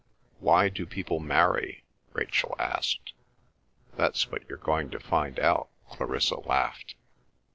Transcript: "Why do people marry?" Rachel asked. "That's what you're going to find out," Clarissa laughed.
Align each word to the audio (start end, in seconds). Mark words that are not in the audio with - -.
"Why 0.39 0.67
do 0.67 0.87
people 0.87 1.19
marry?" 1.19 1.83
Rachel 2.13 2.55
asked. 2.57 3.13
"That's 3.95 4.31
what 4.31 4.49
you're 4.49 4.57
going 4.57 4.89
to 4.89 4.99
find 4.99 5.39
out," 5.39 5.69
Clarissa 5.91 6.39
laughed. 6.39 6.95